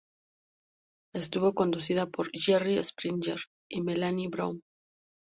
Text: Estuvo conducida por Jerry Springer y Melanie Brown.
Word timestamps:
Estuvo 1.13 1.53
conducida 1.53 2.07
por 2.07 2.31
Jerry 2.33 2.79
Springer 2.83 3.37
y 3.69 3.83
Melanie 3.83 4.29
Brown. 4.29 4.63